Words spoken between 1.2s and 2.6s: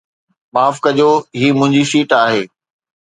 هي منهنجي سيٽ آهي